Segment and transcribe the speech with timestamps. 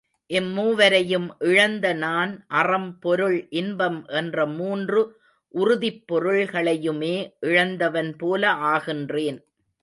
[0.29, 5.01] இம் மூவரையும் இழந்த நான் அறம், பொருள், இன்பம் என்ற மூன்று
[5.53, 7.15] உறுதிப் பொருள்களையுமே
[7.41, 8.43] இழந்தவன்போல
[8.71, 9.39] ஆகின்றேன்.